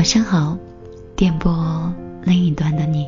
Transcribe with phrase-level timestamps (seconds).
[0.00, 0.56] 晚上好，
[1.14, 1.92] 电波
[2.22, 3.06] 另一端的你，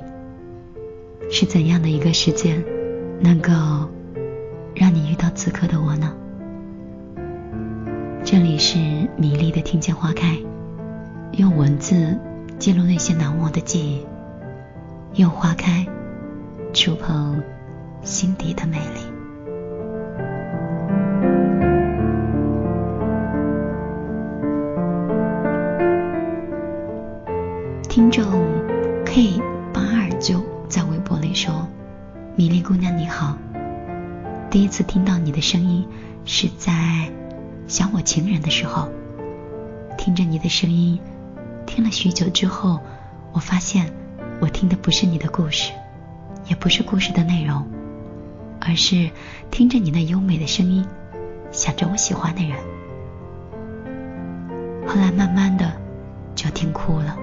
[1.31, 2.63] 是怎样的一个时间，
[55.17, 55.73] 慢慢的
[56.35, 57.17] 就听哭了。”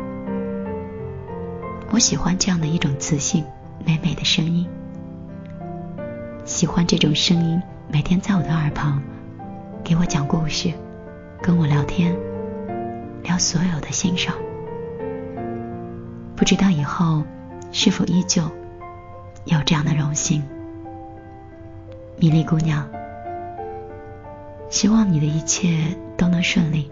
[1.92, 3.44] 我喜欢这样的一种磁性
[3.84, 4.68] 美美的声音，
[6.46, 9.02] 喜欢这种声音每天在我的耳旁
[9.84, 10.72] 给我讲故事，
[11.42, 12.16] 跟我聊天，
[13.24, 14.36] 聊所有的欣赏。
[16.36, 17.24] 不知道以后
[17.72, 18.44] 是否依旧
[19.46, 20.44] 有这样的荣幸，
[22.18, 22.88] 米粒姑娘，
[24.70, 26.92] 希望你的一切都能顺利，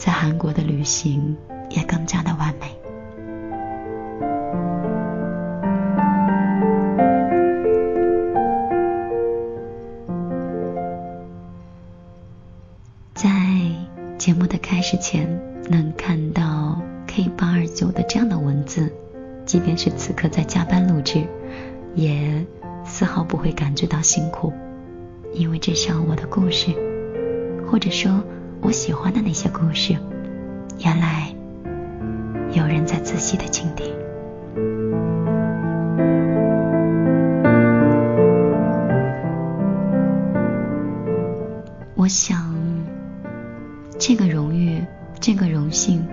[0.00, 1.36] 在韩国的旅行
[1.68, 2.74] 也更加的完美。
[13.12, 13.28] 在
[14.16, 15.29] 节目的开始前，
[42.10, 42.52] 我想。
[43.96, 44.84] 这个荣誉，
[45.20, 46.04] 这个荣幸，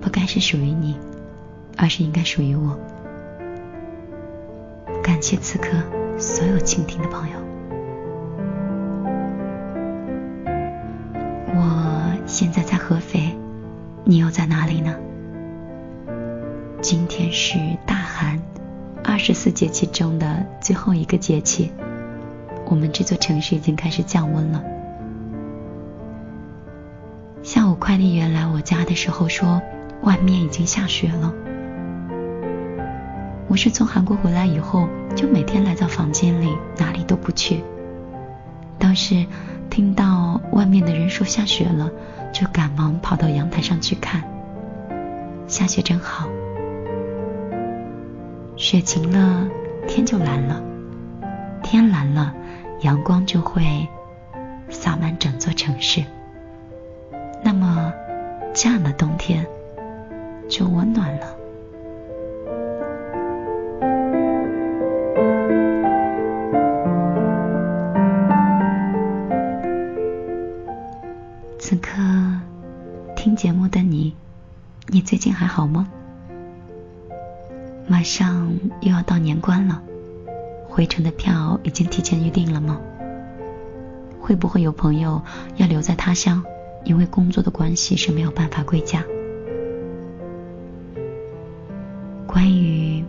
[0.00, 0.98] 不该是属于你，
[1.76, 2.76] 而是应该属于我。
[5.00, 5.68] 感谢此刻
[6.18, 7.36] 所有倾听的朋友。
[11.54, 13.32] 我现在在合肥，
[14.02, 14.92] 你又在哪里呢？
[16.80, 17.56] 今天是
[17.86, 18.42] 大寒，
[19.04, 21.70] 二十四节气中的最后一个节气，
[22.66, 24.60] 我们这座城市已经开始降温了。
[27.82, 29.60] 快递员来我家的时候说，
[30.02, 31.34] 外面已经下雪了。
[33.48, 37.60] 我是从韩国回来以后，就每天来到房间里，哪里都不去。
[38.78, 39.26] 当时
[39.68, 41.90] 听到外面的人说下雪了，
[42.32, 44.22] 就赶忙跑到阳台上去看。
[45.48, 46.28] 下雪真好，
[48.56, 49.48] 雪晴了，
[49.88, 50.62] 天就蓝了，
[51.64, 52.32] 天蓝了，
[52.82, 53.88] 阳光就会
[54.70, 56.04] 洒满整座城市。
[58.62, 59.44] 这样的冬天
[60.48, 61.36] 就温暖了。
[71.58, 71.90] 此刻
[73.16, 74.14] 听节目的你，
[74.86, 75.88] 你最近还好吗？
[77.88, 78.48] 马上
[78.80, 79.82] 又要到年关了，
[80.68, 82.78] 回程的票已经提前预定了吗？
[84.20, 85.20] 会不会有朋友
[85.56, 86.44] 要留在他乡？
[86.84, 89.04] 因为工作的关系是没有办法归家。
[92.26, 93.04] 关于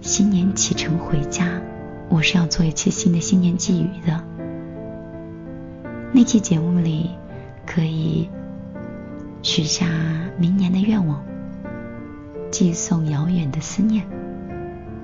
[0.00, 1.60] 新年启程回家，
[2.08, 4.24] 我是要做一期新的新年寄语的。
[6.12, 7.10] 那期节目里
[7.64, 8.28] 可以
[9.42, 9.86] 许下
[10.36, 11.22] 明年的愿望，
[12.50, 14.04] 寄送遥远的思念，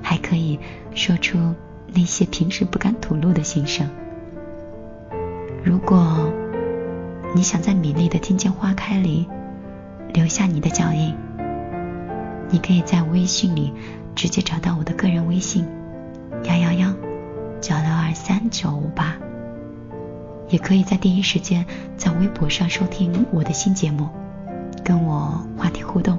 [0.02, 0.58] 还可以
[0.94, 1.54] 说出
[1.94, 3.88] 那些平时不敢吐露的心声。
[5.62, 6.32] 如果。
[7.36, 9.28] 你想在米粒的听见花开里
[10.14, 11.14] 留下你的脚印，
[12.48, 13.74] 你可以在微信里
[14.14, 15.68] 直接找到我的个人微信
[16.44, 16.90] 幺幺幺
[17.60, 19.14] 九六二三九五八，
[20.48, 21.66] 也可以在第一时间
[21.98, 24.08] 在微博上收听我的新节目，
[24.82, 26.18] 跟我话题互动。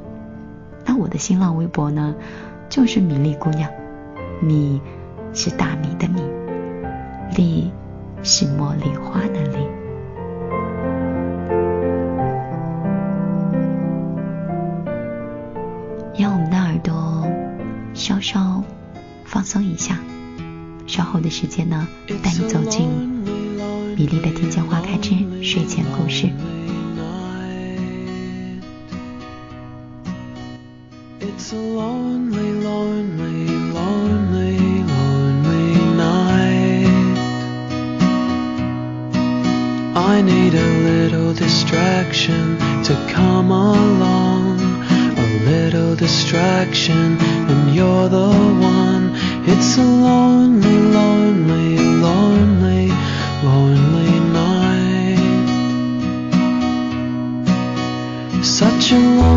[0.85, 2.13] 那我的新浪微博呢，
[2.69, 3.67] 就是米粒姑娘，
[4.39, 4.79] 米
[5.33, 6.21] 是大米的米，
[7.35, 7.71] 粒
[8.21, 9.57] 是茉莉花的粒。
[18.21, 18.63] 稍稍
[19.25, 19.99] 放松一下
[20.87, 22.87] 稍后的时间呢带你走进
[23.95, 25.11] 比利的丁香花开之
[25.43, 26.27] 睡前故事
[31.19, 37.17] it's a lonely lonely lonely lonely night
[39.95, 42.57] i need a little distraction
[58.87, 59.36] 着我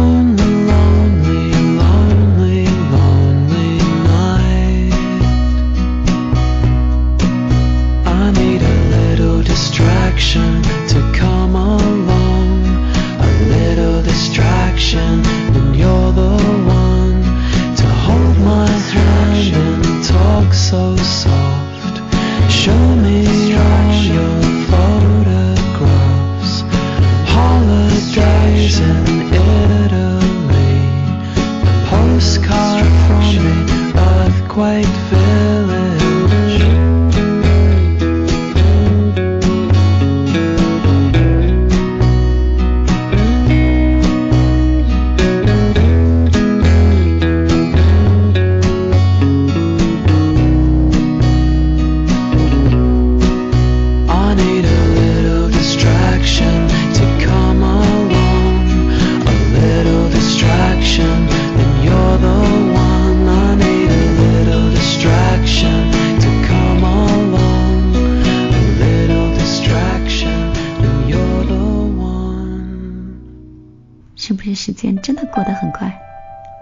[74.62, 75.90] 时间真的过得很快？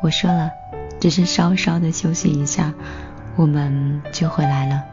[0.01, 0.53] 我说了，
[1.01, 2.73] 只是稍稍的休息一下，
[3.35, 4.85] 我们就回来了。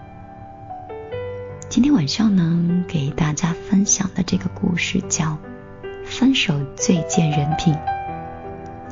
[1.69, 5.25] 今天晚上呢，给大家分享的这个故事叫
[6.03, 7.75] 《分手最见人品》。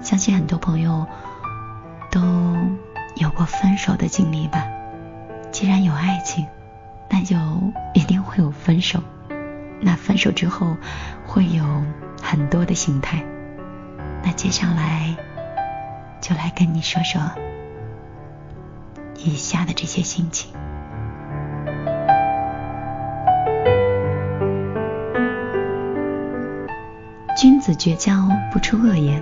[0.04, 1.08] 相信很多朋友
[2.12, 2.22] 都
[3.16, 4.64] 有过分手的经历吧。
[5.52, 6.46] 既然有爱情，
[7.10, 7.36] 那就
[7.96, 9.02] 一定会有分手。
[9.82, 10.78] 那分手之后
[11.26, 11.66] 会有
[12.22, 13.24] 很多的形态。
[14.24, 15.16] 那接下来
[16.22, 17.22] 就来跟你说说
[19.18, 20.54] 以下的这些心情。
[27.36, 29.22] 君子绝交不出恶言，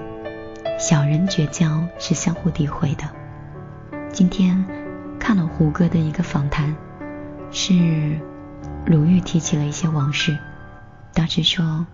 [0.77, 3.03] 小人绝交是相互诋毁的。
[4.11, 4.63] 今天
[5.19, 6.75] 看了胡歌的一个访谈，
[7.51, 8.19] 是
[8.85, 10.37] 鲁豫提起了一些往事，
[11.13, 11.85] 当时说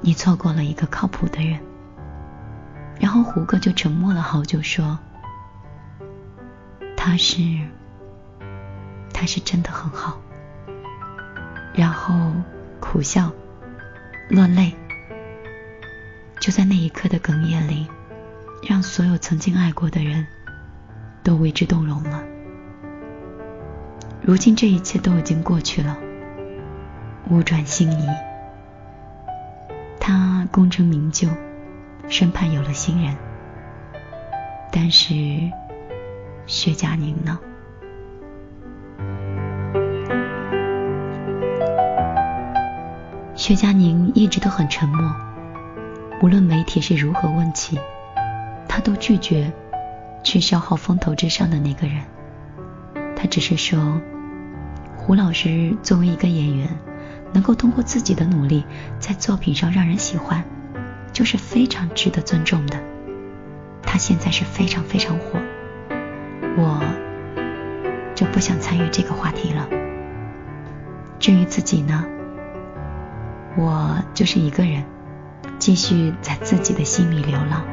[0.00, 1.58] 你错过了一个靠谱的人。
[3.00, 4.98] 然后胡歌就沉默了好久，说
[6.96, 7.40] 他是
[9.12, 10.20] 他是真的很好。
[11.74, 12.32] 然后
[12.80, 13.30] 苦笑，
[14.30, 14.74] 落泪。
[16.40, 17.88] 就在那一刻的哽咽里，
[18.68, 20.26] 让所有曾经爱过的人
[21.22, 22.22] 都为之动容了。
[24.20, 25.96] 如今这一切都已经过去了，
[27.30, 28.06] 物转星移，
[29.98, 31.28] 他功成名就，
[32.08, 33.16] 身畔有了新人。
[34.70, 35.14] 但是
[36.46, 37.38] 薛佳凝呢？
[43.34, 45.14] 薛佳凝一直都很沉默。
[46.22, 47.78] 无论媒体是如何问起，
[48.68, 49.52] 他都拒绝
[50.22, 52.02] 去消耗风头之上的那个人。
[53.14, 54.00] 他只是说，
[54.96, 56.68] 胡老师作为一个演员，
[57.32, 58.64] 能够通过自己的努力
[58.98, 60.44] 在作品上让人喜欢，
[61.14, 62.78] 就是非常值得尊重的。
[63.82, 65.40] 他现在是非常非常火，
[66.58, 66.82] 我
[68.14, 69.66] 就不想参与这个话题了。
[71.18, 72.04] 至于自己呢，
[73.56, 74.84] 我就是一个人。
[75.56, 77.64] 继续在自己的心里流浪。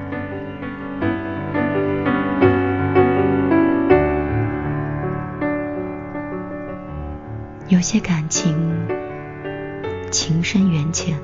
[7.68, 8.88] 有些感情
[10.12, 11.18] 情深缘浅，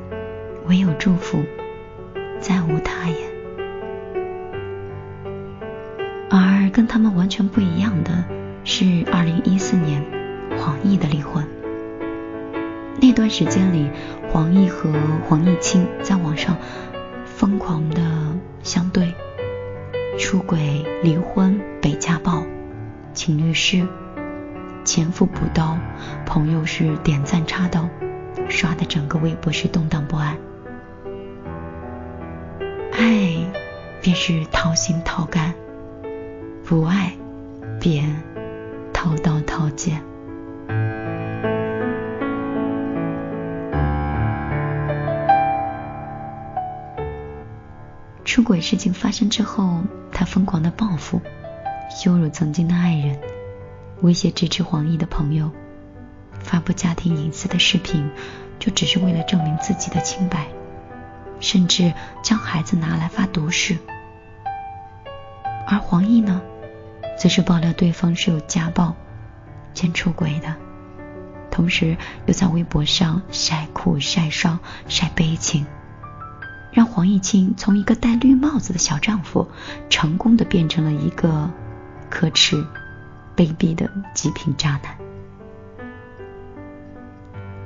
[0.65, 1.43] 唯有祝福，
[2.47, 3.17] 再无他言。
[6.29, 8.23] 而跟他们完全不一样的
[8.63, 10.01] 是，二零一四年
[10.57, 11.45] 黄奕的离婚。
[13.01, 13.89] 那段时间里，
[14.29, 14.89] 黄奕和
[15.27, 16.55] 黄毅清在网上
[17.25, 18.01] 疯狂的
[18.63, 19.13] 相对，
[20.17, 22.45] 出轨、离婚、被家暴，
[23.13, 23.85] 请律师，
[24.85, 25.77] 前夫补刀，
[26.25, 27.89] 朋友是点赞插刀，
[28.47, 30.37] 刷的整个微博是动荡不安。
[34.01, 35.53] 便是掏心掏肝，
[36.65, 37.11] 不爱
[37.79, 38.21] 便
[38.93, 40.01] 掏刀掏剑。
[48.23, 51.21] 出轨事情发生之后，他疯狂的报复，
[51.89, 53.19] 羞辱曾经的爱人，
[54.01, 55.49] 威胁支持黄奕的朋友，
[56.39, 58.11] 发布家庭隐私的视频，
[58.59, 60.45] 就只是为了证明自己的清白，
[61.39, 63.77] 甚至将孩子拿来发毒誓。
[65.67, 66.41] 而黄奕呢，
[67.19, 68.95] 则是爆料对方是有家暴、
[69.73, 70.55] 兼出轨的，
[71.51, 75.65] 同时又在微博上晒苦、晒伤、晒悲情，
[76.71, 79.49] 让黄奕清从一个戴绿帽子的小丈夫，
[79.89, 81.51] 成功的变成了一个
[82.09, 82.65] 可耻、
[83.35, 84.97] 卑鄙的极品渣男。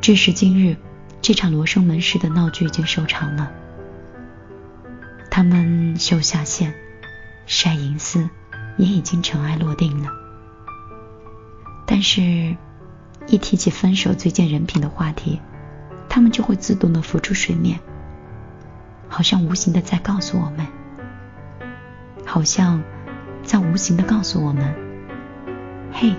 [0.01, 0.78] 至时今日，
[1.22, 3.51] 这场罗生门式的闹剧已经收场了，
[5.30, 6.74] 他们秀下线。
[7.48, 8.30] 晒银丝
[8.78, 10.10] 也已经尘埃落定了，
[11.86, 12.56] 但是，
[13.28, 15.42] 一提起分手最见人品的话题，
[16.08, 17.78] 他们就会自动的浮出水面，
[19.10, 20.66] 好像无形的在告诉我们，
[22.25, 22.82] 好像
[23.44, 24.74] 在无形的告诉我们，
[25.92, 26.13] 嘿，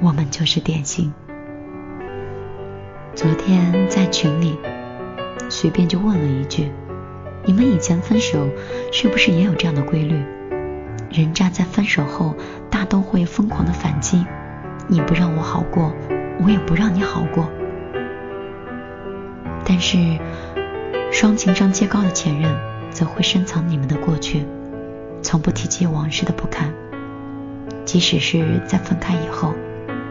[0.00, 1.12] 我们就是典型。
[3.20, 4.58] 昨天在群里
[5.50, 6.72] 随便就问了一句。
[7.44, 8.48] 你们以前分手
[8.90, 10.24] 是不是也有这样的规律？
[11.12, 12.34] 人渣在分手后
[12.70, 14.24] 大都会疯狂的反击，
[14.88, 15.92] 你不让我好过，
[16.42, 17.46] 我也不让你好过。
[19.66, 19.98] 但是
[21.12, 22.50] 双情商皆高的前任
[22.90, 24.46] 则会深藏你们的过去，
[25.20, 26.72] 从不提及往事的不堪，
[27.84, 29.52] 即使是在分开以后，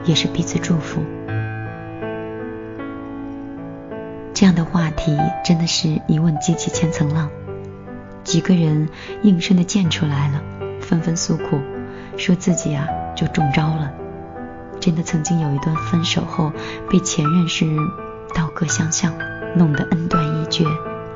[0.05, 1.01] 也是彼此祝福。
[4.39, 7.29] 这样的话题真的是一问激起千层浪，
[8.23, 8.87] 几个人
[9.21, 10.41] 应声的溅出来了，
[10.79, 11.59] 纷纷诉苦，
[12.15, 13.91] 说自己啊就中招了，
[14.79, 16.53] 真的曾经有一段分手后
[16.89, 17.65] 被前任是
[18.33, 19.13] 刀割相向，
[19.57, 20.63] 弄得恩断义绝、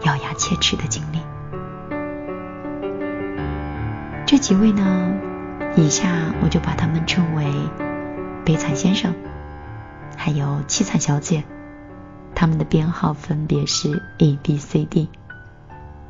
[0.02, 1.20] 咬牙切齿的经历。
[4.26, 5.14] 这几位呢，
[5.78, 6.10] 以下
[6.44, 7.46] 我就把他们称为
[8.44, 9.14] 悲惨先生，
[10.18, 11.46] 还有凄惨小姐。
[12.44, 15.08] 他们的编号分别是 A、B、C、D。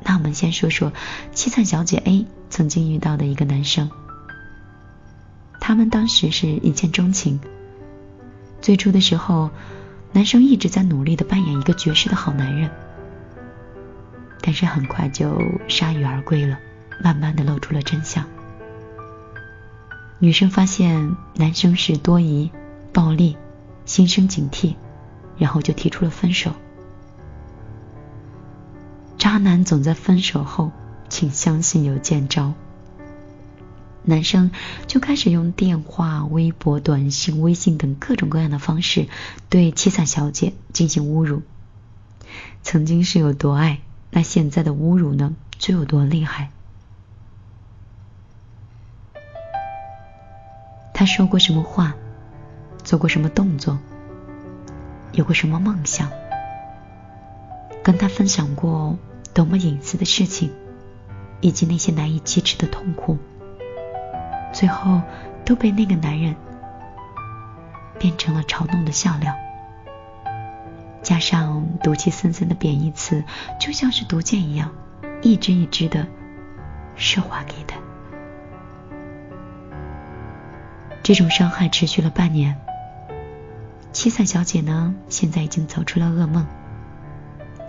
[0.01, 0.91] 那我们先说说
[1.31, 3.91] 七彩小姐 A 曾经遇到的一个男生。
[5.59, 7.39] 他们当时是一见钟情。
[8.61, 9.51] 最初的时候，
[10.11, 12.71] 男生一直在努力的扮演一个绝世的好男人，
[14.41, 16.57] 但是很快就铩羽而归了，
[17.03, 18.25] 慢慢的露出了真相。
[20.17, 22.49] 女生发现男生是多疑、
[22.91, 23.37] 暴力，
[23.85, 24.73] 心生警惕。
[25.43, 26.53] 然后就提出了分手。
[29.17, 30.71] 渣男总在分手后，
[31.09, 32.53] 请相信有见招。
[34.03, 34.51] 男生
[34.87, 39.09] 就开始用电话、微博、短信、微信等各种各样的方式
[39.49, 41.41] 对凄惨小姐进行侮辱。
[42.61, 43.81] 曾经是有多爱，
[44.11, 46.51] 那现在的侮辱呢，就有多厉害。
[50.93, 51.95] 他说过什么话，
[52.85, 53.77] 做过什么动作？
[55.13, 56.09] 有过什么梦想？
[57.83, 58.97] 跟他分享过
[59.33, 60.51] 多么隐私的事情，
[61.39, 63.17] 以及那些难以启齿的痛苦，
[64.51, 65.01] 最后
[65.45, 66.35] 都被那个男人
[67.99, 69.35] 变成了嘲弄的笑料，
[71.03, 73.23] 加上毒气森森的贬义词，
[73.59, 74.71] 就像是毒箭一样，
[75.21, 76.07] 一支一支的
[76.95, 77.77] 射划给他。
[81.03, 82.57] 这种伤害持续了半年。
[83.93, 86.45] 七彩小姐呢，现在已经走出了噩梦，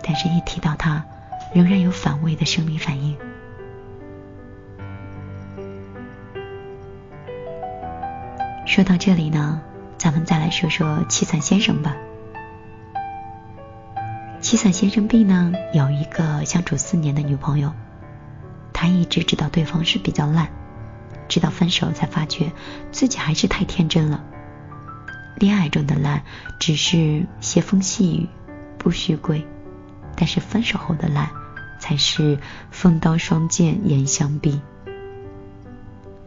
[0.03, 1.05] 但是一提到她，
[1.53, 3.15] 仍然有反胃的生理反应。
[8.65, 9.61] 说到这里呢，
[9.99, 11.95] 咱们再来说说七彩先生吧。
[14.41, 17.71] 七彩先生 B 呢，有一个相处四年的女朋友，
[18.73, 20.49] 他一直知道对方是比较烂，
[21.27, 22.51] 直到分手才发觉
[22.91, 24.23] 自己还是太天真了。
[25.37, 26.23] 恋爱中的烂
[26.59, 28.27] 只是斜风细雨，
[28.77, 29.41] 不须归；
[30.15, 31.29] 但是分手后的烂
[31.79, 32.39] 才是
[32.71, 34.61] 风刀双剑，严相逼。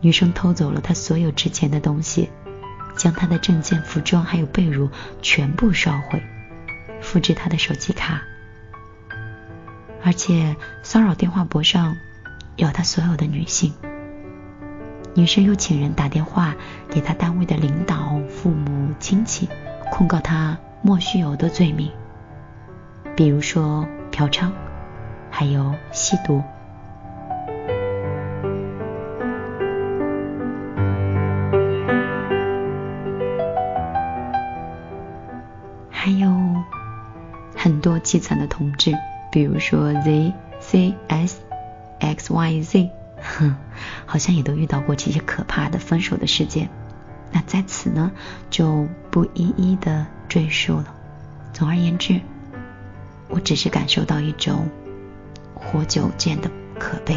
[0.00, 2.28] 女生偷走了他所有值钱的东西，
[2.96, 4.90] 将他的证件、服装还有被褥
[5.22, 6.22] 全部烧毁，
[7.00, 8.22] 复制他的手机卡，
[10.04, 11.96] 而且骚扰电话簿上
[12.56, 13.72] 有他所有的女性。
[15.14, 16.54] 女生又请人打电话
[16.88, 19.48] 给他单位的领导、父母亲戚，
[19.90, 21.90] 控告他莫须有的罪名，
[23.16, 24.52] 比如说嫖娼，
[25.28, 26.40] 还有吸毒，
[35.90, 36.32] 还有
[37.56, 38.92] 很多凄惨的同志，
[39.32, 41.40] 比如说 Z、C、S、
[41.98, 42.97] X、Y、Z。
[43.22, 43.56] 哼，
[44.06, 46.68] 好像也都遇到过这些可怕的分手的事件，
[47.32, 48.12] 那在此呢
[48.50, 50.94] 就不一一的赘述了。
[51.52, 52.20] 总而言之，
[53.28, 54.68] 我只是感受到一种
[55.54, 57.16] 活久见的可悲。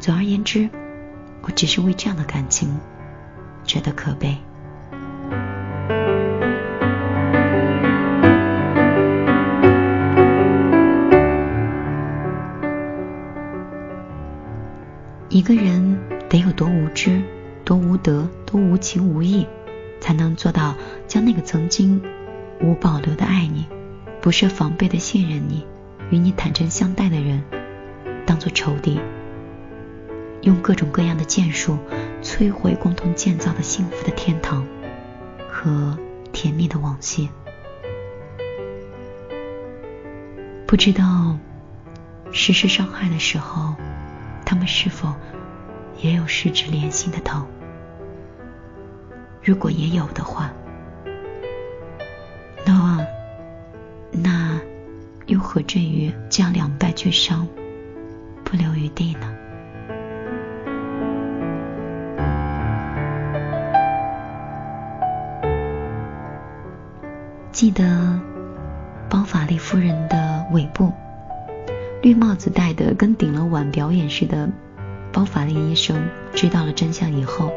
[0.00, 0.70] 总而言之，
[1.42, 2.78] 我只是为这样的感情
[3.64, 4.38] 觉得可悲。
[15.38, 15.96] 一个人
[16.28, 17.22] 得有多无知、
[17.64, 19.46] 多无德、多无情无义，
[20.00, 20.74] 才能做到
[21.06, 22.02] 将那个曾经
[22.60, 23.64] 无保留的爱你、
[24.20, 25.64] 不设防备的信任你、
[26.10, 27.40] 与你坦诚相待的人，
[28.26, 28.98] 当做仇敌，
[30.40, 31.78] 用各种各样的剑术
[32.20, 34.66] 摧毁共同建造的幸福的天堂
[35.48, 35.96] 和
[36.32, 37.28] 甜蜜的往昔？
[40.66, 41.38] 不知道
[42.32, 43.76] 实施伤害的时候。
[44.50, 45.14] 他们是否
[45.98, 47.46] 也有失之连心的疼？
[49.44, 50.50] 如果也有的话，
[52.64, 53.06] 那
[54.10, 54.58] 那
[55.26, 57.46] 又何至于将两败俱伤，
[58.42, 59.34] 不留余地呢？
[67.52, 68.18] 记得
[69.10, 70.90] 包法利夫人的尾部。
[72.00, 74.48] 绿帽子戴的跟顶了碗表演似的，
[75.12, 77.50] 包法利医生知道了真相以后，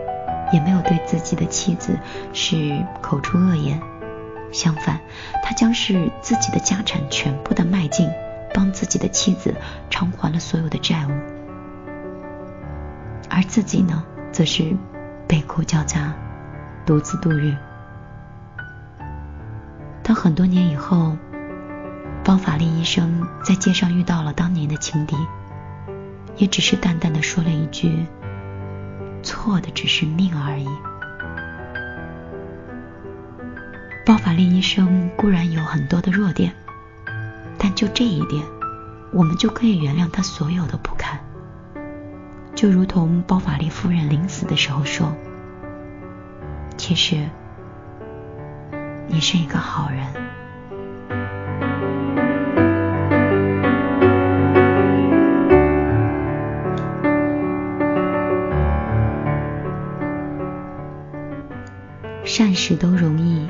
[0.51, 1.97] 也没有对自己的妻子
[2.33, 3.79] 是口出恶言，
[4.51, 4.99] 相反，
[5.43, 8.09] 他将是自己的家产全部的卖尽，
[8.51, 9.53] 帮自己的妻子
[9.91, 11.11] 偿还了所有的债务，
[13.29, 14.75] 而自己呢，则是
[15.27, 16.11] 悲苦交加，
[16.83, 17.55] 独自度日。
[20.01, 21.15] 当很多年以后。
[22.23, 25.15] 包法利医生在街上遇到了当年的情敌，
[26.37, 28.05] 也只是淡淡的说了一句
[29.23, 30.67] ：“错的只是命而已。”
[34.05, 36.53] 包法利医生固然有很多的弱点，
[37.57, 38.43] 但就这一点，
[39.11, 41.19] 我们就可以原谅他所有的不堪。
[42.53, 45.11] 就如同包法利夫人临死的时候说
[46.77, 47.27] ：“其实，
[49.07, 50.05] 你是一个好人。”
[62.41, 63.47] 善事都容易，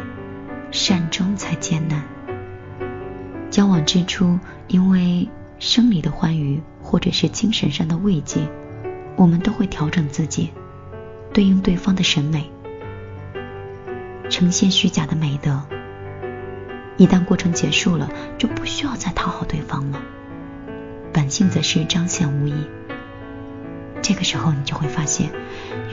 [0.70, 2.04] 善终才艰难。
[3.50, 8.42] 交往之初，因为生理的欢愉或者是精神上的慰藉，
[9.16, 10.52] 我们都会调整自己，
[11.32, 12.52] 对应对方的审美，
[14.30, 15.64] 呈现虚假的美德。
[16.98, 20.02] 一旦过程结束了，就不需要再讨好对方了，
[21.14, 22.54] 本性则是彰显无疑。
[24.02, 25.30] 这个时候，你就会发现，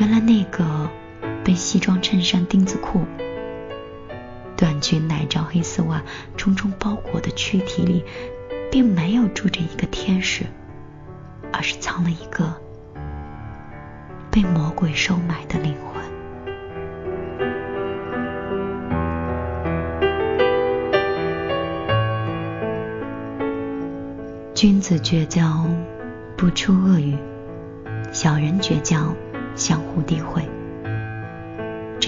[0.01, 0.91] 原来那个。
[1.49, 3.07] 被西装衬衫、丁字裤、
[4.55, 6.03] 短裙、奶罩、黑丝袜
[6.37, 8.05] 重重包裹的躯体里，
[8.71, 10.45] 并没有住着一个天使，
[11.51, 12.53] 而是藏了一个
[14.31, 16.05] 被魔鬼收买的灵魂。
[24.55, 25.65] 君子绝交，
[26.37, 27.17] 不出恶语；
[28.13, 29.15] 小人绝交，
[29.55, 30.47] 相互诋毁。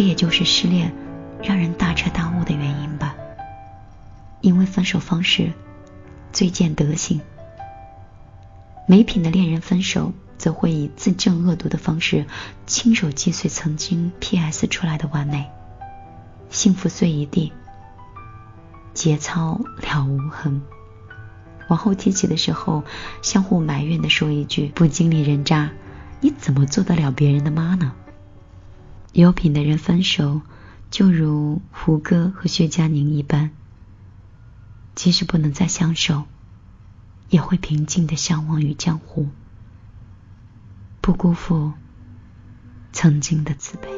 [0.00, 0.94] 这也就是失恋
[1.42, 3.14] 让人大彻大悟的原因吧。
[4.40, 5.52] 因为分手方式
[6.32, 7.20] 最见德行，
[8.88, 12.24] 没品的恋人分手，则会以自证恶毒的方式
[12.66, 14.66] 亲手击碎曾经 P.S.
[14.68, 15.50] 出来的完美，
[16.48, 17.52] 幸福碎一地，
[18.94, 20.62] 节操了无痕。
[21.68, 22.84] 往后提起的时候，
[23.20, 25.68] 相互埋怨的说一句：“不经历人渣，
[26.22, 27.92] 你怎么做得了别人的妈呢？”
[29.12, 30.40] 有品的人分手，
[30.90, 33.51] 就如胡歌和薛佳凝一般，
[34.94, 36.25] 即使不能再相守，
[37.29, 39.29] 也会平静的相忘于江湖，
[41.01, 41.73] 不辜负
[42.92, 43.88] 曾经的慈悲。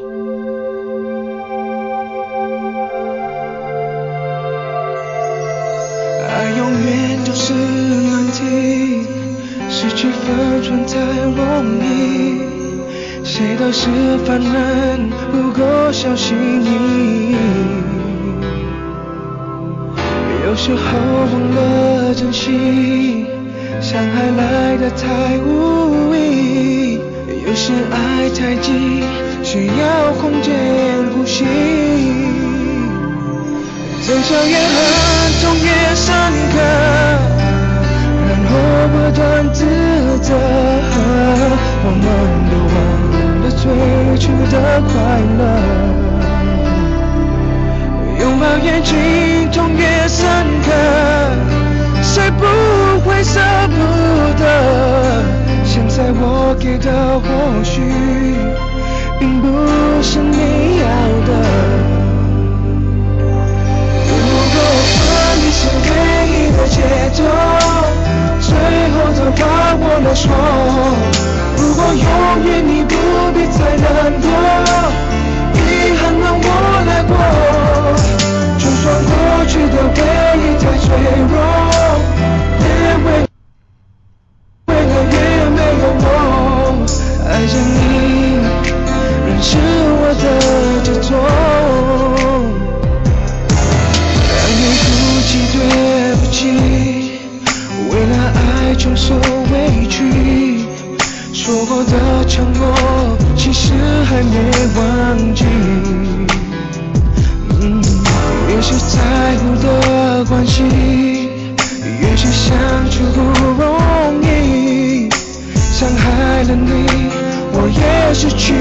[6.27, 9.07] 爱永远就是难题，
[9.69, 10.99] 失去分寸才
[11.31, 12.52] 容易。
[13.25, 13.89] 谁都是
[14.27, 17.37] 凡人，不够小心翼翼。
[20.45, 20.81] 有时候
[21.33, 23.27] 忘了珍惜，
[23.81, 26.99] 伤害来的太无意。
[27.47, 29.03] 有时爱太急，
[29.43, 30.55] 需要空间
[31.15, 31.45] 呼吸。
[34.05, 34.75] 争吵越狠，
[35.41, 36.13] 痛也深
[36.53, 36.59] 刻，
[38.29, 38.51] 然后
[38.89, 39.21] 不断
[39.55, 39.65] 自
[43.63, 43.71] 责。
[43.71, 43.71] 我们都忘。
[44.13, 44.93] 最去的快
[45.39, 45.41] 乐。
[48.19, 48.91] 拥抱眼睛，
[49.53, 50.21] 痛越深
[50.65, 50.69] 刻，
[52.03, 52.45] 谁不
[53.01, 53.75] 会舍不
[54.41, 54.45] 得？
[55.65, 57.25] 现在我给的或
[57.63, 57.81] 许
[59.19, 59.47] 并不
[60.03, 60.85] 是你要
[61.27, 61.31] 的。
[64.09, 64.13] 如
[64.53, 64.57] 果
[64.99, 65.01] 分
[65.39, 65.91] 离是唯
[66.29, 66.77] 一的解
[67.17, 67.19] 脱，
[68.41, 68.51] 最
[68.91, 69.41] 后的话
[69.79, 70.27] 我来说。
[71.57, 72.05] 如果永
[72.45, 72.95] 远你不
[73.35, 73.87] 必再难
[74.21, 74.27] 过，
[75.55, 75.59] 遗
[75.97, 76.47] 憾让我
[76.87, 77.13] 来过。
[78.59, 79.11] 就算过
[79.47, 79.97] 去的回
[80.39, 80.85] 忆太脆
[81.31, 81.35] 弱，
[82.61, 82.65] 也
[83.05, 83.07] 为
[84.67, 85.17] 为了也
[85.51, 86.07] 没有我，
[87.29, 87.77] 爱着你
[89.27, 89.49] 仍是
[90.01, 90.25] 我的
[90.85, 91.11] 执着。
[94.35, 94.85] 让你哭
[95.27, 95.57] 泣对
[96.17, 96.41] 不起，
[97.91, 98.39] 为了爱
[98.77, 99.15] 承受
[99.53, 99.55] 委
[99.89, 99.97] 屈，
[101.33, 102.61] 说过的承诺
[104.05, 104.35] 还没
[104.77, 104.81] 忘
[105.35, 105.45] 记。
[107.61, 107.63] 嗯，
[108.49, 108.97] 越是在
[109.39, 109.67] 乎的
[110.25, 110.63] 关系，
[112.01, 112.51] 越是相
[112.91, 113.19] 处不
[113.63, 113.65] 容
[114.23, 115.09] 易。
[115.73, 116.71] 伤害了你，
[117.53, 117.81] 我也
[118.15, 118.55] 失去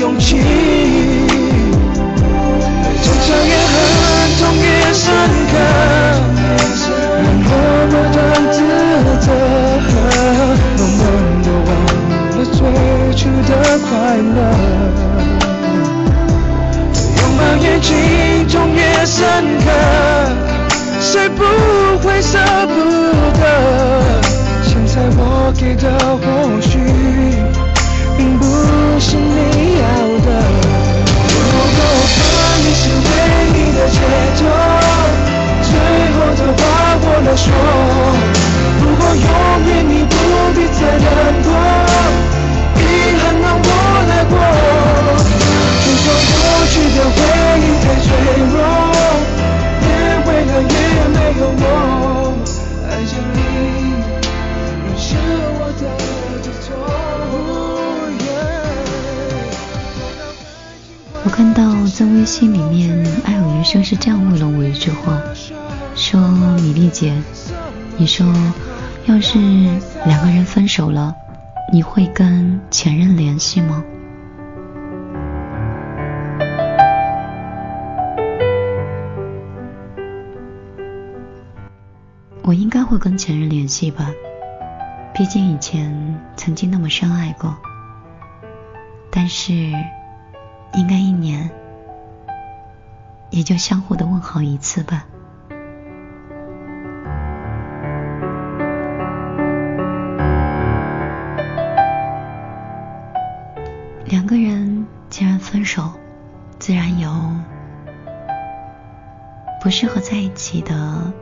[0.00, 0.28] 勇气。
[3.02, 3.72] 争吵也很，
[4.38, 5.02] 痛也深
[5.50, 5.52] 刻，
[7.22, 7.48] 让我
[7.90, 8.18] 不断
[8.52, 8.58] 自
[9.24, 9.28] 责。
[10.76, 11.00] 能不
[11.42, 11.68] 能忘
[12.36, 12.58] 了最
[13.16, 13.50] 初的
[13.88, 14.38] 快乐？
[17.62, 17.94] 越紧，
[18.48, 19.24] 痛越深
[19.64, 19.66] 刻，
[21.00, 21.44] 谁不
[22.02, 22.74] 会舍不
[23.38, 23.42] 得？
[24.62, 25.84] 现在我给的
[26.16, 26.24] 或
[26.60, 26.78] 许
[28.16, 28.44] 并不
[28.98, 29.82] 是你要
[30.24, 30.28] 的。
[31.28, 31.36] 如
[31.76, 33.08] 果分离是唯
[33.54, 33.96] 一的解
[34.38, 34.40] 脱，
[35.62, 35.70] 最
[36.14, 36.60] 后的话
[37.02, 37.46] 我能说。
[38.82, 39.26] 如果永
[68.10, 68.26] 说
[69.06, 69.38] 要是
[70.04, 71.14] 两个人分手了，
[71.72, 73.84] 你会跟前任联系吗？
[82.42, 84.10] 我应该会跟前任联系吧，
[85.14, 87.56] 毕竟以前曾经那么深爱过。
[89.12, 89.54] 但是，
[90.74, 91.48] 应该一年
[93.30, 95.06] 也就相互的问好一次吧。
[104.10, 105.92] 两个人既然分手，
[106.58, 107.08] 自然有
[109.62, 111.12] 不适合在一起的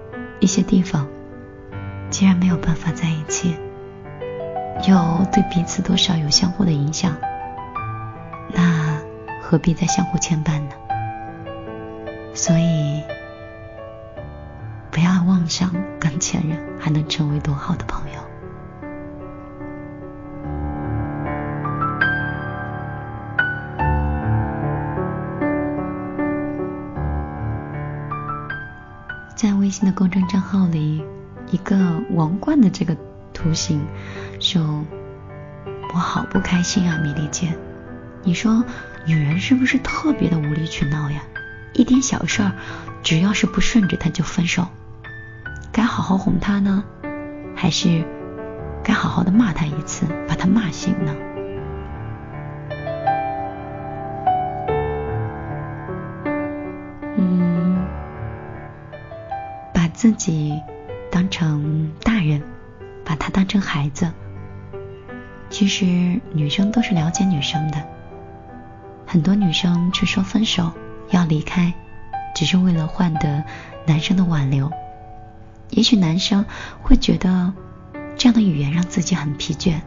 [0.41, 1.07] 一些地方。
[2.09, 3.55] 既然没有办法在一起，
[4.89, 4.97] 又
[5.31, 7.15] 对彼此多少有相互的影响，
[8.55, 8.99] 那
[9.43, 10.71] 何必再相互牵绊呢？
[12.35, 13.03] 所以，
[14.91, 15.71] 不要妄想
[16.01, 18.08] 跟前任还能成为多好的朋友。
[29.79, 31.05] 信的公众账号里，
[31.53, 32.97] 一个王冠的这个
[33.33, 33.81] 图形，
[34.41, 34.85] 说
[35.95, 37.57] ：“我好不开心啊，米粒姐，
[38.25, 38.65] 你说
[39.07, 41.23] 女人是不是特别的无理取闹呀？
[41.75, 42.53] 一点小事儿，
[43.05, 44.67] 只要是不顺着她就分手，
[45.71, 46.83] 该好好哄她呢，
[47.55, 48.05] 还是
[48.83, 51.15] 该好好的骂她一次，把她骂醒呢？”
[60.09, 60.59] 自己
[61.11, 62.43] 当成大人，
[63.05, 64.11] 把他当成孩子。
[65.51, 65.85] 其实
[66.33, 67.87] 女生都是了解女生的，
[69.07, 70.73] 很多女生去说分手
[71.11, 71.75] 要离开，
[72.35, 73.45] 只是为了换得
[73.87, 74.73] 男生的挽留。
[75.69, 76.47] 也许男生
[76.81, 77.53] 会觉得
[78.17, 79.83] 这样的语言让自己很疲倦，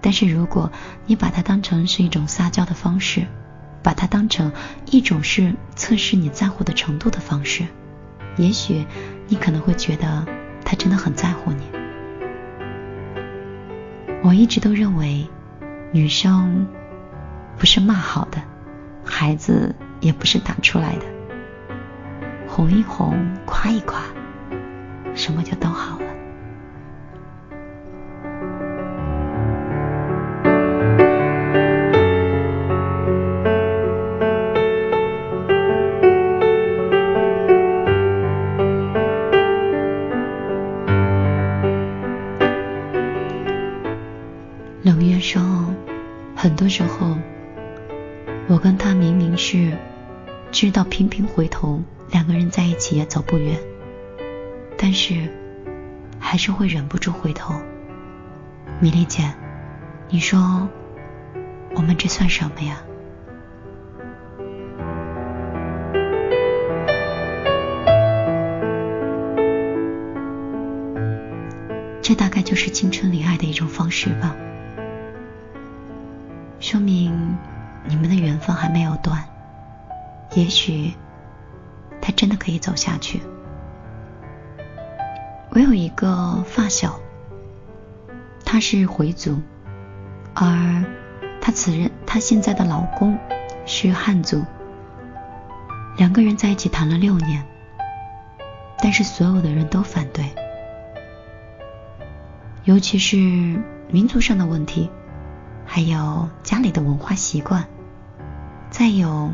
[0.00, 0.72] 但是如果
[1.06, 3.28] 你把它当成是一种撒娇的方式，
[3.80, 4.52] 把它当成
[4.86, 7.64] 一种是测试你在乎的程度的方式，
[8.36, 8.84] 也许
[9.28, 10.24] 你可能会觉得
[10.64, 11.62] 他真的很在乎你。
[14.22, 15.28] 我一直都认为，
[15.92, 16.66] 女生
[17.58, 18.40] 不是骂好的，
[19.04, 21.04] 孩子也不是打出来的，
[22.48, 24.00] 哄一哄，夸一夸，
[25.14, 26.05] 什么就都好了。
[46.86, 47.16] 后
[48.48, 49.76] 我跟他明明是
[50.50, 53.58] 知道频频回头，两个人在一起也走不远，
[54.76, 55.28] 但是
[56.18, 57.54] 还是会忍不住回头。
[58.80, 59.34] 米粒姐，
[60.08, 60.68] 你说
[61.74, 62.82] 我们这算什么呀？
[72.02, 74.36] 这大概就是青春里爱的一种方式吧，
[76.66, 77.38] 说明
[77.84, 79.24] 你们的缘分还没有断，
[80.34, 80.92] 也许
[82.02, 83.22] 他真的可以走下去。
[85.50, 86.98] 我有一个发小，
[88.44, 89.40] 她是回族，
[90.34, 90.84] 而
[91.40, 93.16] 她此人她现在的老公
[93.64, 94.42] 是汉族，
[95.96, 97.46] 两个人在一起谈了六年，
[98.78, 100.34] 但是所有的人都反对。
[102.64, 103.16] 尤其是
[103.88, 104.90] 民族上的问题，
[105.76, 107.66] 还有家里的文化习惯，
[108.70, 109.30] 再有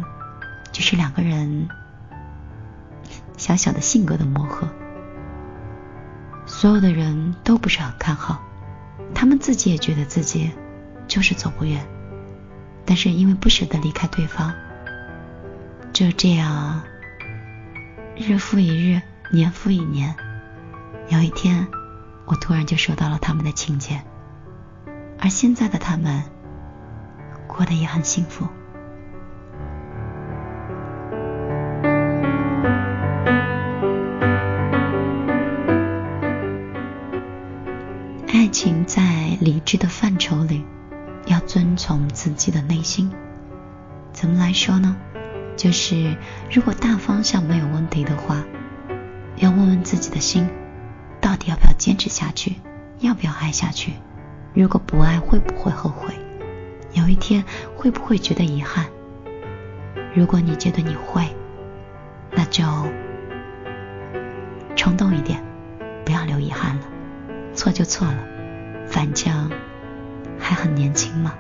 [0.73, 1.69] 就是两个人
[3.37, 4.67] 小小的性格的磨合，
[6.45, 8.43] 所有的人都不是很看好，
[9.15, 10.51] 他们自己也觉得自己
[11.07, 11.87] 就是走不远，
[12.85, 14.53] 但是因为不舍得离开对方，
[15.93, 16.83] 就这样
[18.17, 19.01] 日复一日，
[19.31, 20.13] 年复一年，
[21.09, 21.69] 有一天。
[22.25, 24.05] 我突然就收到了他们的请柬，
[25.21, 26.25] 而现在的他们
[27.53, 28.49] 过得也很幸福。
[38.29, 39.03] 爱情在
[39.41, 40.65] 理智的范畴里，
[41.27, 43.13] 要遵从自己的内心。
[44.13, 44.97] 怎么来说呢？
[45.55, 46.17] 就是
[46.51, 48.43] 如果大方向没有问题的话，
[49.37, 50.49] 要问问自己的心。
[51.21, 52.57] 到底要不要坚持下去？
[52.99, 53.93] 要不要爱下去？
[54.55, 56.13] 如果不爱，会不会后悔？
[56.93, 58.87] 有一天会不会觉得遗憾？
[60.15, 61.25] 如果你觉得你会，
[62.31, 62.63] 那就
[64.77, 65.43] 冲动一点，
[66.05, 66.83] 不要留遗憾了。
[67.55, 68.19] 错就错了，
[68.87, 69.51] 反正
[70.39, 71.35] 还很年轻嘛。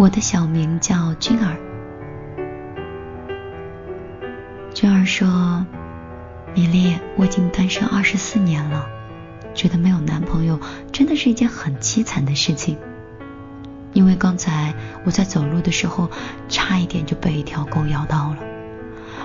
[0.00, 1.54] 我的小名叫君儿。
[4.72, 5.66] 君儿说
[6.56, 8.86] ：“米粒，我已经单身二十四年了，
[9.54, 10.58] 觉得没有男朋友
[10.90, 12.78] 真的是一件很凄惨的事情。
[13.92, 14.72] 因为刚才
[15.04, 16.08] 我在走路的时候，
[16.48, 18.38] 差一点就被一条狗咬到了，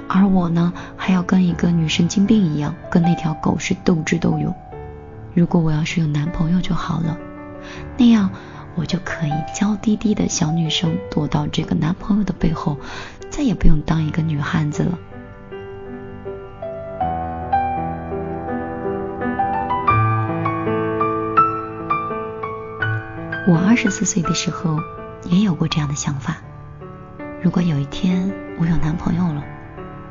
[0.09, 4.53] 而我呢，还要跟一个女神经病一样，跟那条狗是斗智斗勇。
[5.33, 7.17] 如果我要是有男朋友就好了，
[7.97, 8.29] 那样。”
[8.77, 12.77] 我就可以娇滴滴的小女生躲到这个男朋友的背后，
[13.29, 14.99] 再也不用当一个女汉子了。
[23.47, 24.77] 我二十四岁的时候
[25.23, 26.38] 也有过这样的想法：
[27.41, 29.43] 如果有一天我有男朋友了，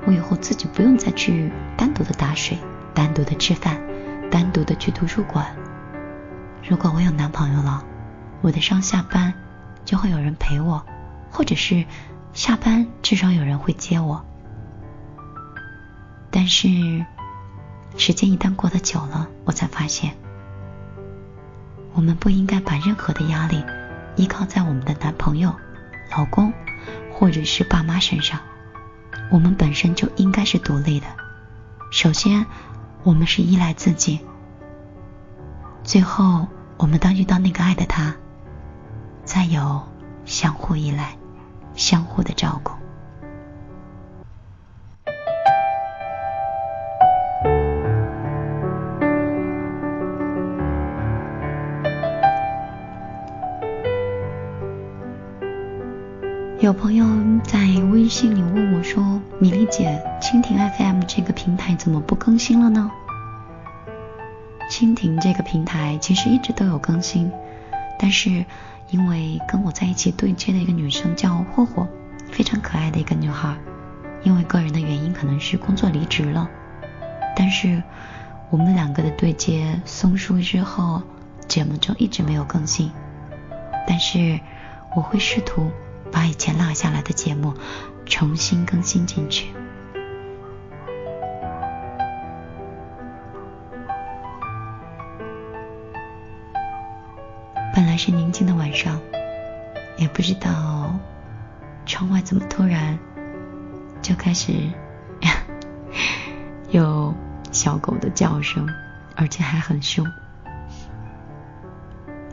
[0.06, 2.56] 我以后自己不用再去单独的打水、
[2.94, 3.78] 单独的吃饭、
[4.30, 5.54] 单独的去图书馆。
[6.66, 7.84] 如果我有男朋友了。
[8.44, 9.32] 我的上下班
[9.86, 10.84] 就会有人陪我，
[11.30, 11.86] 或者是
[12.34, 14.22] 下班至少有人会接我。
[16.30, 16.68] 但是
[17.96, 20.14] 时间一旦过得久了，我才发现，
[21.94, 23.64] 我们不应该把任何的压力
[24.14, 25.54] 依靠在我们的男朋友、
[26.14, 26.52] 老公
[27.10, 28.38] 或者是爸妈身上。
[29.30, 31.06] 我们本身就应该是独立的。
[31.90, 32.44] 首先，
[33.04, 34.20] 我们是依赖自己。
[35.82, 38.14] 最后，我们当遇到那个爱的他。
[39.24, 39.82] 再有
[40.24, 41.16] 相互依赖、
[41.74, 42.72] 相互的照顾。
[56.60, 57.04] 有朋友
[57.42, 57.58] 在
[57.92, 62.90] 微信里问我说：“米粒姐，蜻蜓 FM 这个平台怎么不更新了呢？”
[64.70, 67.30] 蜻蜓这个平台其实一直都有更新，
[67.98, 68.44] 但是。
[68.90, 71.88] 因为跟我在一起对接的一个女生叫霍霍，
[72.30, 73.56] 非常可爱的一个女孩。
[74.22, 76.48] 因为个人的原因，可能是工作离职了。
[77.34, 77.82] 但是
[78.50, 81.02] 我们两个的对接送书之后，
[81.48, 82.92] 节目就一直没有更新。
[83.88, 84.38] 但是
[84.94, 85.72] 我会试图
[86.12, 87.54] 把以前落下来的节目
[88.06, 89.46] 重新更新进去。
[97.94, 99.00] 来是宁静的晚上，
[99.96, 100.98] 也不知道
[101.86, 102.98] 窗外怎么突然
[104.02, 104.52] 就开始
[106.70, 107.14] 有
[107.52, 108.68] 小狗的叫声，
[109.14, 110.04] 而且还很凶。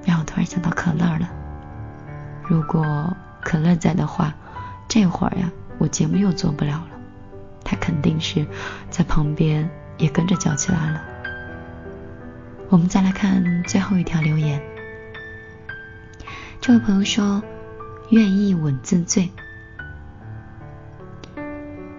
[0.03, 1.29] 让我突然想到可乐了。
[2.43, 4.33] 如果可乐在的话，
[4.87, 5.47] 这会儿呀，
[5.77, 6.87] 我节目又做不了了。
[7.63, 8.47] 他肯定是
[8.89, 9.69] 在旁边
[9.99, 11.03] 也跟着叫起来了。
[12.69, 14.59] 我们再来看最后一条留言。
[16.61, 17.41] 这位朋友说
[18.11, 19.31] ：“愿意吻自醉。”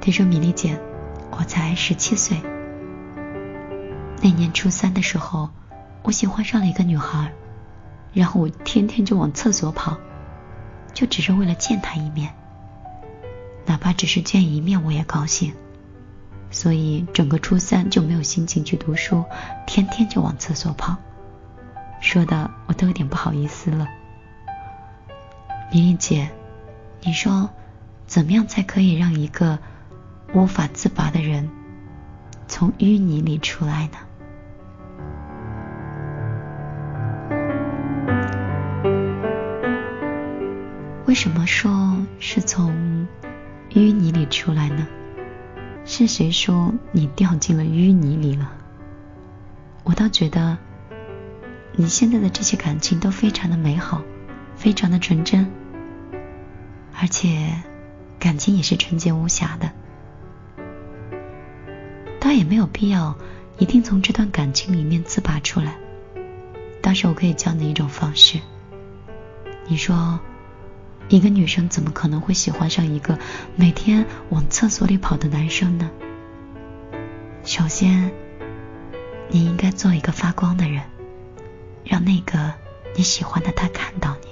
[0.01, 0.79] 他说：“米粒姐，
[1.33, 2.40] 我才十七岁。
[4.22, 5.51] 那年初三的时候，
[6.05, 7.33] 我喜欢上了一个女孩，
[8.12, 9.98] 然后我天天就往厕所跑，
[10.94, 12.33] 就只是为了见她一面。
[13.66, 15.53] 哪怕只是见一面，我也高兴。
[16.53, 19.25] 所以整个初三就没有心情去读书，
[19.66, 20.94] 天天就往厕所跑，
[22.01, 23.88] 说的我都有点不好意思了。”
[25.73, 26.29] 米粒姐，
[27.01, 27.49] 你说
[28.07, 29.59] 怎么样才可以让一个
[30.35, 31.49] 无法自拔的人
[32.47, 33.97] 从淤泥里出来呢？
[41.07, 43.09] 为什么说是从
[43.71, 44.87] 淤泥里出来呢？
[45.87, 48.53] 是谁说你掉进了淤泥里了？
[49.85, 50.59] 我倒觉得
[51.77, 54.03] 你现在的这些感情都非常的美好，
[54.55, 55.51] 非常的纯真。
[57.03, 57.53] 而且，
[58.21, 59.73] 感情也是纯洁无瑕的，
[62.21, 63.19] 倒也没有必要
[63.59, 65.77] 一定从这段感情里面自拔出来。
[66.81, 68.38] 但是我可以教你一种方式。
[69.67, 70.21] 你说，
[71.09, 73.19] 一个女生怎么可能会喜欢上一个
[73.57, 75.91] 每天往厕所里跑的男生呢？
[77.43, 78.12] 首先，
[79.29, 80.85] 你应该做一个发光的人，
[81.85, 82.55] 让那个
[82.95, 84.29] 你喜欢的他看到你。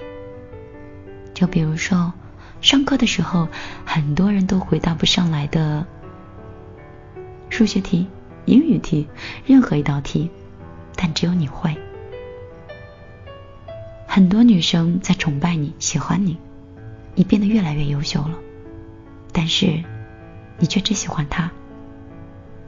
[1.35, 2.13] 就比如说。
[2.61, 3.49] 上课的时候，
[3.85, 5.87] 很多人都回答不上来的
[7.49, 8.07] 数学题、
[8.45, 9.09] 英语题，
[9.47, 10.31] 任何一道题，
[10.95, 11.77] 但只有你会。
[14.07, 16.37] 很多女生在崇拜你、喜欢你，
[17.15, 18.39] 你变得越来越优秀了，
[19.33, 19.83] 但是
[20.59, 21.51] 你却只喜欢他。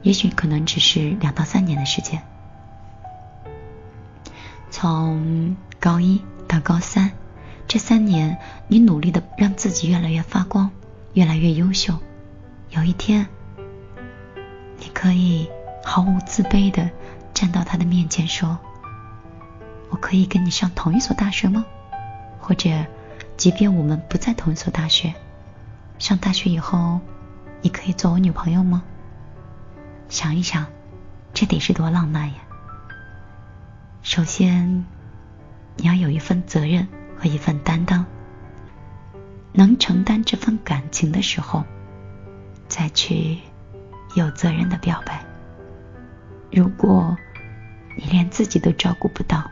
[0.01, 2.21] 也许可能只是两到三年的时间，
[4.71, 7.11] 从高一到高三。
[7.67, 10.69] 这三年，你努力的让自己越来越发光，
[11.13, 11.97] 越来越优秀。
[12.69, 13.27] 有一天，
[14.77, 15.49] 你可以
[15.83, 16.89] 毫无自卑的
[17.33, 18.59] 站到他的面前说
[19.89, 21.65] ：“我可以跟你上同一所大学吗？
[22.39, 22.69] 或者，
[23.37, 25.13] 即便我们不在同一所大学，
[25.97, 26.99] 上大学以后，
[27.61, 28.83] 你可以做我女朋友吗？”
[30.09, 30.67] 想一想，
[31.33, 32.35] 这得是多浪漫呀！
[34.03, 34.85] 首先，
[35.77, 36.87] 你要有一份责任。
[37.23, 38.05] 和一份担当，
[39.53, 41.63] 能承担这份感情的时候，
[42.67, 43.39] 再去
[44.13, 45.23] 有责任的表白。
[46.51, 47.15] 如果
[47.95, 49.49] 你连自己都照顾不到，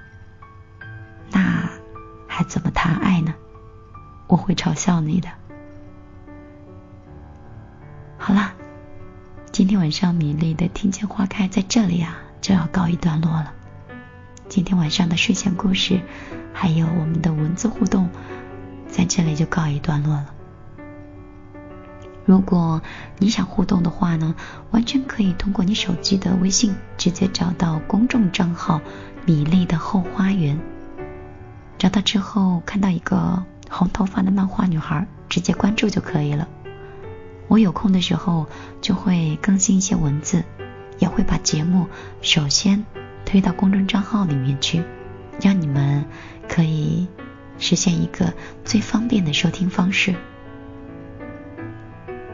[1.32, 1.70] 那
[2.28, 3.34] 还怎么谈爱呢？
[4.28, 5.30] 我会嘲笑你的。
[8.18, 8.54] 好啦，
[9.54, 13.54] 今天晚上米粒的听见花开在这里啊，就要告一段落了。
[14.52, 16.02] 今天晚上的睡前故事。
[16.52, 18.10] 还有我们的文字互动，
[18.86, 20.34] 在这里就告一段落了。
[22.26, 22.82] 如果
[23.18, 24.36] 你想互动的话呢，
[24.72, 28.82] 完全可以通过你手机的微信直接找到公众账号
[29.26, 30.60] “米粒的后花园”。
[31.80, 36.50] 找到之后，看到一个红头发的漫画女孩，直接关注就可以了。
[37.48, 38.48] 我有空的时候
[38.82, 40.44] 就会更新一些文字，
[41.00, 41.88] 也会把节目
[42.22, 42.86] 首先
[43.32, 44.84] 推到公众账号里面去，
[45.42, 46.04] 让你们。
[46.50, 47.08] 可以
[47.60, 48.34] 实现一个
[48.66, 50.14] 最方便的收听方式。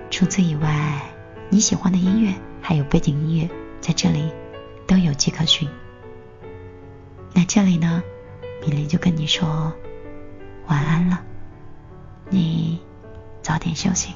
[0.10, 1.04] 除此以外，
[1.52, 3.48] 你喜欢的音乐还有背景音乐，
[3.80, 4.34] 在这里
[4.88, 5.70] 都有迹可循。
[7.32, 8.02] 那这里呢，
[8.64, 9.72] 米粒就跟你说
[10.66, 11.22] 晚安了，
[12.32, 12.82] 你
[13.43, 14.16] 早点休息。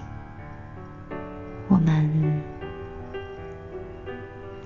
[1.67, 2.41] 我们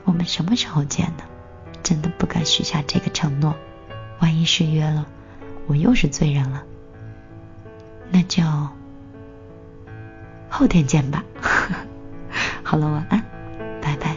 [0.06, 1.26] 我们什么时候见呢？
[1.86, 3.56] 真的不敢许下这个承诺，
[4.20, 5.06] 万一失约了。
[5.68, 6.64] 我又是罪人了，
[8.10, 8.42] 那就
[10.50, 11.24] 后天见吧。
[12.64, 13.24] 好了，晚安。
[13.84, 14.15] 拜拜